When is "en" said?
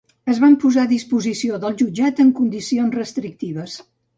2.25-2.33